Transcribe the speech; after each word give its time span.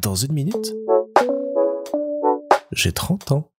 Dans 0.00 0.14
une 0.14 0.32
minute, 0.32 0.74
j'ai 2.72 2.92
30 2.92 3.32
ans. 3.32 3.50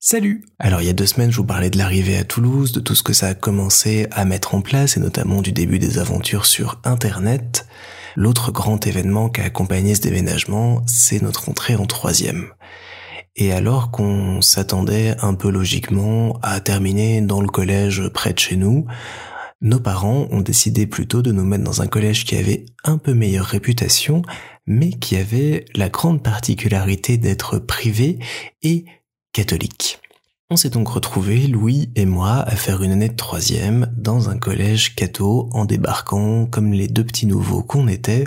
Salut 0.00 0.44
Alors 0.58 0.80
il 0.80 0.86
y 0.86 0.90
a 0.90 0.94
deux 0.94 1.06
semaines, 1.06 1.30
je 1.30 1.36
vous 1.36 1.44
parlais 1.44 1.70
de 1.70 1.78
l'arrivée 1.78 2.16
à 2.16 2.24
Toulouse, 2.24 2.72
de 2.72 2.80
tout 2.80 2.94
ce 2.94 3.02
que 3.02 3.12
ça 3.12 3.28
a 3.28 3.34
commencé 3.34 4.06
à 4.10 4.24
mettre 4.24 4.54
en 4.54 4.60
place, 4.60 4.96
et 4.96 5.00
notamment 5.00 5.42
du 5.42 5.52
début 5.52 5.78
des 5.78 5.98
aventures 5.98 6.46
sur 6.46 6.80
Internet. 6.84 7.66
L'autre 8.16 8.52
grand 8.52 8.86
événement 8.86 9.28
qui 9.28 9.40
a 9.40 9.44
accompagné 9.44 9.94
ce 9.94 10.00
déménagement, 10.00 10.82
c'est 10.86 11.22
notre 11.22 11.48
entrée 11.48 11.76
en 11.76 11.86
troisième. 11.86 12.48
Et 13.36 13.52
alors 13.52 13.90
qu'on 13.90 14.40
s'attendait 14.40 15.16
un 15.20 15.34
peu 15.34 15.50
logiquement 15.50 16.38
à 16.42 16.60
terminer 16.60 17.20
dans 17.20 17.40
le 17.40 17.48
collège 17.48 18.08
près 18.08 18.32
de 18.32 18.38
chez 18.38 18.56
nous, 18.56 18.86
nos 19.60 19.80
parents 19.80 20.28
ont 20.30 20.40
décidé 20.40 20.86
plutôt 20.86 21.22
de 21.22 21.32
nous 21.32 21.44
mettre 21.44 21.64
dans 21.64 21.82
un 21.82 21.86
collège 21.86 22.24
qui 22.24 22.36
avait 22.36 22.66
un 22.84 22.98
peu 22.98 23.14
meilleure 23.14 23.46
réputation, 23.46 24.22
mais 24.66 24.90
qui 24.90 25.16
avait 25.16 25.64
la 25.74 25.88
grande 25.88 26.22
particularité 26.22 27.16
d'être 27.16 27.58
privé 27.58 28.18
et 28.62 28.84
catholique. 29.32 30.00
On 30.54 30.56
s'est 30.56 30.70
donc 30.70 30.86
retrouvé, 30.86 31.48
Louis 31.48 31.90
et 31.96 32.06
moi, 32.06 32.34
à 32.46 32.54
faire 32.54 32.84
une 32.84 32.92
année 32.92 33.08
de 33.08 33.16
troisième 33.16 33.92
dans 33.96 34.30
un 34.30 34.38
collège 34.38 34.94
catho 34.94 35.48
en 35.50 35.64
débarquant 35.64 36.46
comme 36.46 36.72
les 36.72 36.86
deux 36.86 37.02
petits 37.02 37.26
nouveaux 37.26 37.64
qu'on 37.64 37.88
était 37.88 38.22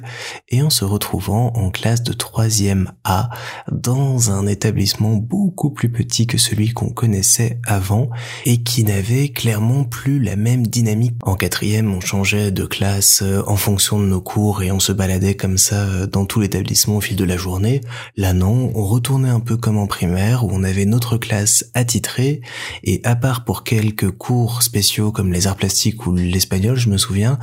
et 0.50 0.62
en 0.62 0.70
se 0.70 0.84
retrouvant 0.84 1.54
en 1.56 1.70
classe 1.70 2.04
de 2.04 2.12
troisième 2.12 2.92
A 3.06 3.30
dans 3.72 4.30
un 4.30 4.46
établissement 4.46 5.16
beaucoup 5.16 5.70
plus 5.70 5.90
petit 5.90 6.28
que 6.28 6.38
celui 6.38 6.74
qu'on 6.74 6.90
connaissait 6.90 7.62
avant 7.66 8.10
et 8.46 8.62
qui 8.62 8.84
n'avait 8.84 9.30
clairement 9.30 9.86
plus 9.86 10.20
la 10.22 10.36
même 10.36 10.68
dynamique. 10.68 11.16
En 11.24 11.36
quatrième, 11.36 11.94
on 11.94 12.02
changeait 12.02 12.52
de 12.52 12.66
classe 12.66 13.22
euh, 13.22 13.42
en 13.48 13.56
fonction 13.56 14.02
de 14.02 14.06
nos 14.06 14.20
cours 14.20 14.64
et 14.64 14.72
on 14.74 14.82
se 14.82 14.92
baladait 14.92 15.36
comme 15.36 15.58
ça 15.58 15.86
euh, 15.86 16.08
dans 16.08 16.26
tout 16.26 16.42
l'établissement 16.42 16.98
au 16.98 17.02
fil 17.02 17.16
de 17.16 17.24
la 17.24 17.38
journée. 17.38 17.80
Là 18.18 18.34
non, 18.34 18.74
on 18.76 18.84
retournait 18.84 19.30
un 19.30 19.40
peu 19.40 19.56
comme 19.56 19.78
en 19.78 19.88
primaire 19.88 20.44
où 20.44 20.50
on 20.52 20.66
avait 20.66 20.84
notre 20.84 21.16
classe 21.16 21.64
attitrée 21.74 22.17
et 22.20 23.02
à 23.04 23.16
part 23.16 23.44
pour 23.46 23.64
quelques 23.64 24.12
cours 24.12 24.64
spéciaux 24.64 25.12
comme 25.12 25.32
les 25.32 25.48
arts 25.48 25.56
plastiques 25.56 26.06
ou 26.06 26.16
l'espagnol, 26.16 26.76
je 26.76 26.90
me 26.90 26.98
souviens, 26.98 27.40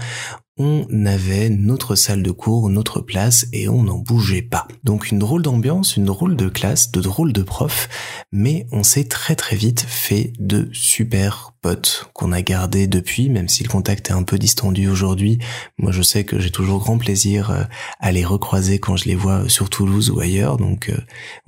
on 0.56 0.86
avait 1.04 1.50
notre 1.50 1.96
salle 1.96 2.22
de 2.22 2.30
cours, 2.30 2.70
notre 2.70 3.00
place 3.00 3.46
et 3.52 3.68
on 3.68 3.82
n'en 3.82 3.98
bougeait 3.98 4.42
pas. 4.42 4.68
Donc 4.84 5.10
une 5.10 5.18
drôle 5.18 5.42
d'ambiance, 5.42 5.96
une 5.96 6.04
drôle 6.04 6.36
de 6.36 6.48
classe, 6.48 6.92
de 6.92 7.00
drôles 7.00 7.32
de 7.32 7.42
profs, 7.42 7.88
mais 8.30 8.66
on 8.70 8.84
s'est 8.84 9.04
très 9.04 9.34
très 9.34 9.56
vite 9.56 9.84
fait 9.88 10.32
de 10.38 10.68
super 10.72 11.54
potes 11.60 12.08
qu'on 12.12 12.30
a 12.30 12.40
gardés 12.40 12.86
depuis, 12.86 13.30
même 13.30 13.48
si 13.48 13.64
le 13.64 13.68
contact 13.68 14.10
est 14.10 14.12
un 14.12 14.22
peu 14.22 14.38
distendu 14.38 14.86
aujourd'hui. 14.86 15.38
Moi 15.78 15.90
je 15.90 16.02
sais 16.02 16.22
que 16.22 16.38
j'ai 16.38 16.50
toujours 16.50 16.78
grand 16.78 16.98
plaisir 16.98 17.50
euh, 17.50 17.64
à 17.98 18.12
les 18.12 18.24
recroiser 18.24 18.78
quand 18.78 18.96
je 18.96 19.06
les 19.06 19.16
vois 19.16 19.48
sur 19.48 19.70
Toulouse 19.70 20.10
ou 20.10 20.20
ailleurs, 20.20 20.56
donc 20.56 20.88
euh, 20.88 20.96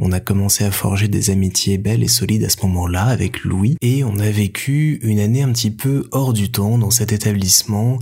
on 0.00 0.10
a 0.10 0.18
commencé 0.18 0.64
à 0.64 0.72
forger 0.72 1.06
des 1.06 1.30
amitiés 1.30 1.78
belles 1.78 2.02
et 2.02 2.08
solides 2.08 2.44
à 2.44 2.48
ce 2.48 2.60
moment-là 2.62 3.04
avec 3.04 3.44
Louis 3.44 3.76
et 3.82 4.02
on 4.02 4.18
a 4.18 4.30
vécu 4.30 4.98
une 5.02 5.20
année 5.20 5.42
un 5.42 5.52
petit 5.52 5.70
peu 5.70 6.08
hors 6.10 6.32
du 6.32 6.50
temps 6.50 6.76
dans 6.78 6.90
cet 6.90 7.12
établissement 7.12 7.98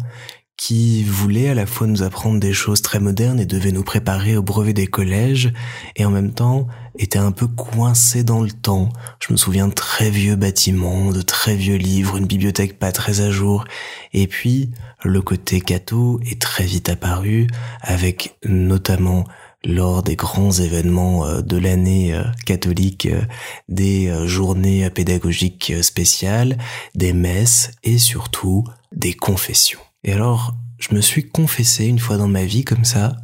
qui 0.57 1.03
voulait 1.03 1.49
à 1.49 1.55
la 1.55 1.67
fois 1.67 1.87
nous 1.87 2.03
apprendre 2.03 2.39
des 2.39 2.53
choses 2.53 2.81
très 2.81 3.01
modernes 3.01 3.41
et 3.41 3.47
devait 3.47 3.73
nous 3.73 3.83
préparer 3.83 4.37
au 4.37 4.43
brevet 4.43 4.73
des 4.73 4.87
collèges, 4.87 5.53
et 5.97 6.05
en 6.05 6.11
même 6.11 6.33
temps 6.33 6.67
était 6.97 7.19
un 7.19 7.33
peu 7.33 7.47
coincé 7.47 8.23
dans 8.23 8.41
le 8.41 8.53
temps. 8.53 8.89
Je 9.21 9.33
me 9.33 9.37
souviens 9.37 9.69
de 9.69 9.75
très 9.75 10.11
vieux 10.11 10.37
bâtiments, 10.37 11.11
de 11.11 11.23
très 11.23 11.57
vieux 11.57 11.77
livres, 11.77 12.17
une 12.17 12.27
bibliothèque 12.27 12.79
pas 12.79 12.93
très 12.93 13.21
à 13.21 13.31
jour, 13.31 13.65
et 14.13 14.27
puis 14.27 14.71
le 15.03 15.21
côté 15.23 15.61
catho 15.61 16.21
est 16.25 16.41
très 16.41 16.65
vite 16.65 16.89
apparu, 16.89 17.49
avec 17.83 18.37
notamment 18.45 19.25
lors 19.65 20.03
des 20.03 20.17
grands 20.17 20.53
événements 20.53 21.27
euh, 21.27 21.41
de 21.41 21.57
l'année 21.57 22.15
euh, 22.15 22.23
catholique, 22.47 23.07
euh, 23.07 23.23
des 23.69 24.13
journées 24.27 24.89
pédagogiques 24.91 25.73
spéciales, 25.83 26.59
des 26.95 27.13
messes 27.13 27.71
et 27.83 27.99
surtout 27.99 28.65
des 28.93 29.15
confessions. 29.15 29.84
Et 30.05 30.13
alors, 30.13 30.55
je 30.79 30.95
me 30.95 31.01
suis 31.01 31.29
confessé 31.29 31.87
une 31.87 31.99
fois 31.99 32.19
dans 32.19 32.29
ma 32.29 32.45
vie 32.45 32.65
comme 32.65 32.85
ça. 32.85 33.17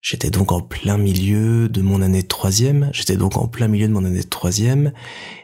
J'étais 0.00 0.30
donc 0.30 0.50
en 0.50 0.60
plein 0.60 0.96
milieu 0.96 1.68
de 1.68 1.80
mon 1.80 2.02
année 2.02 2.22
de 2.22 2.28
troisième, 2.28 2.90
j'étais 2.92 3.16
donc 3.16 3.36
en 3.36 3.46
plein 3.46 3.68
milieu 3.68 3.86
de 3.86 3.92
mon 3.92 4.04
année 4.04 4.22
de 4.22 4.28
troisième, 4.28 4.92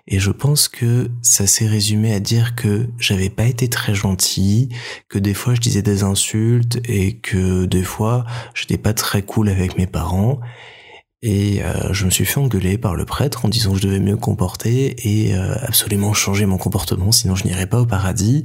et 0.09 0.19
je 0.19 0.33
pense 0.33 0.67
que 0.67 1.13
ça 1.23 1.47
s'est 1.47 1.69
résumé 1.69 2.13
à 2.13 2.19
dire 2.19 2.57
que 2.57 2.89
j'avais 2.99 3.31
pas 3.31 3.45
été 3.45 3.69
très 3.69 3.95
gentil, 3.95 4.69
que 5.09 5.21
des 5.21 5.33
fois 5.33 5.55
je 5.55 5.61
disais 5.61 5.83
des 5.83 6.03
insultes, 6.03 6.81
et 6.89 7.19
que 7.19 7.67
des 7.67 7.85
fois 7.85 8.25
j'étais 8.53 8.79
pas 8.79 8.95
très 8.95 9.23
cool 9.23 9.49
avec 9.49 9.79
mes 9.79 9.87
parents, 9.87 10.41
et 11.21 11.65
euh, 11.65 11.93
je 11.93 12.05
me 12.05 12.11
suis 12.11 12.25
fait 12.25 12.39
engueuler 12.39 12.79
par 12.79 12.95
le 12.95 13.05
prêtre 13.05 13.45
en 13.45 13.49
disant 13.49 13.73
que 13.73 13.79
je 13.79 13.83
devais 13.83 13.99
mieux 13.99 14.17
comporter 14.17 14.95
et 15.09 15.35
euh, 15.35 15.57
absolument 15.63 16.13
changer 16.13 16.47
mon 16.47 16.59
comportement, 16.59 17.11
sinon 17.11 17.35
je 17.35 17.45
n'irais 17.45 17.67
pas 17.67 17.81
au 17.81 17.87
paradis. 17.87 18.45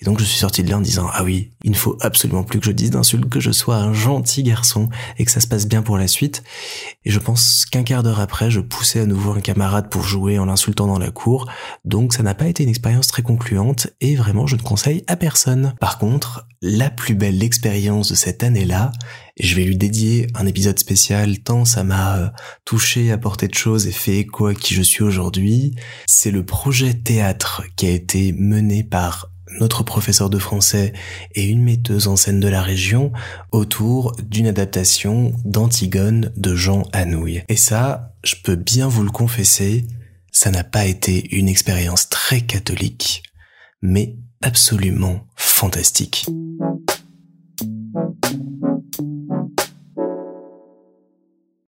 Et 0.00 0.04
donc 0.04 0.18
je 0.18 0.24
suis 0.24 0.38
sorti 0.38 0.64
de 0.64 0.70
là 0.70 0.78
en 0.78 0.80
disant 0.80 1.08
ah 1.12 1.22
oui, 1.22 1.50
il 1.62 1.70
ne 1.70 1.76
faut 1.76 1.96
absolument 2.00 2.42
plus 2.42 2.58
que 2.58 2.66
je 2.66 2.72
dise 2.72 2.90
d'insultes, 2.90 3.28
que 3.28 3.38
je 3.38 3.52
sois 3.52 3.76
un 3.76 3.92
gentil 3.92 4.42
garçon 4.42 4.88
et 5.18 5.24
que 5.24 5.30
ça 5.30 5.40
se 5.40 5.46
passe 5.46 5.68
bien 5.68 5.82
pour 5.82 5.96
la 5.96 6.08
suite. 6.08 6.42
Et 7.04 7.10
je 7.10 7.20
pense 7.20 7.64
qu'un 7.64 7.84
quart 7.84 8.02
d'heure 8.02 8.20
après, 8.20 8.50
je 8.50 8.60
poussais 8.60 9.00
à 9.00 9.06
nouveau 9.06 9.32
un 9.32 9.40
camarade 9.40 9.88
pour 9.88 10.02
jouer 10.02 10.40
en 10.40 10.46
l'insultant 10.46 10.88
dans 10.88 10.98
la 10.98 11.12
cour. 11.12 11.46
Donc 11.84 12.14
ça 12.14 12.24
n'a 12.24 12.34
pas 12.34 12.48
été 12.48 12.64
une 12.64 12.68
expérience 12.68 13.06
très 13.06 13.22
concluante 13.22 13.88
et 14.00 14.16
vraiment 14.16 14.48
je 14.48 14.56
ne 14.56 14.62
conseille 14.62 15.04
à 15.06 15.14
personne. 15.14 15.74
Par 15.78 15.98
contre, 15.98 16.48
la 16.60 16.90
plus 16.90 17.14
belle 17.14 17.42
expérience 17.42 18.08
de 18.08 18.16
cette 18.16 18.42
année-là, 18.42 18.90
je 19.38 19.54
vais 19.54 19.64
lui 19.64 19.76
dédier 19.76 20.26
un 20.34 20.46
épisode 20.46 20.78
spécial 20.78 21.38
tant 21.40 21.64
ça 21.64 21.84
m'a 21.84 22.18
euh, 22.18 22.28
touché, 22.64 23.12
apporté 23.12 23.48
de 23.48 23.54
choses 23.54 23.86
et 23.86 23.92
fait 23.92 24.18
écho 24.18 24.46
à 24.46 24.54
qui 24.54 24.74
je 24.74 24.82
suis 24.82 25.02
aujourd'hui. 25.02 25.74
C'est 26.06 26.30
le 26.30 26.44
projet 26.44 26.94
théâtre 26.94 27.62
qui 27.76 27.86
a 27.86 27.90
été 27.90 28.32
mené 28.32 28.82
par 28.82 29.30
notre 29.60 29.82
professeur 29.82 30.30
de 30.30 30.38
français 30.38 30.92
et 31.34 31.44
une 31.44 31.62
metteuse 31.62 32.08
en 32.08 32.16
scène 32.16 32.40
de 32.40 32.48
la 32.48 32.62
région 32.62 33.12
autour 33.50 34.14
d'une 34.22 34.46
adaptation 34.46 35.32
d'Antigone 35.44 36.32
de 36.36 36.54
Jean 36.54 36.84
Anouilh. 36.92 37.42
Et 37.48 37.56
ça, 37.56 38.14
je 38.24 38.34
peux 38.42 38.56
bien 38.56 38.88
vous 38.88 39.02
le 39.02 39.10
confesser, 39.10 39.86
ça 40.30 40.50
n'a 40.50 40.64
pas 40.64 40.86
été 40.86 41.34
une 41.36 41.48
expérience 41.48 42.08
très 42.08 42.42
catholique, 42.42 43.22
mais 43.82 44.16
absolument 44.42 45.26
fantastique. 45.34 46.26